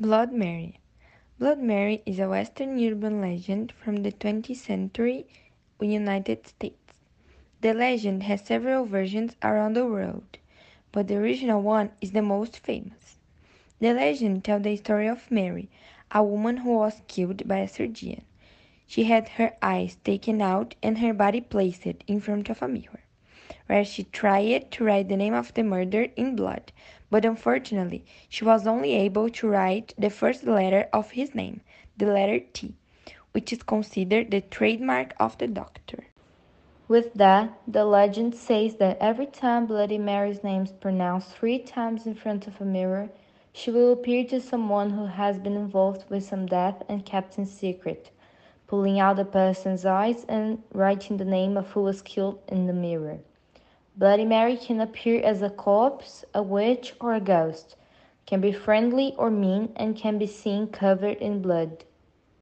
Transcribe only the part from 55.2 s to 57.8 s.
as a corpse, a witch, or a ghost,